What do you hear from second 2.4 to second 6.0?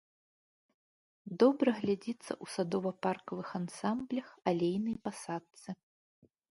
ў садова-паркавых ансамблях, алейнай пасадцы.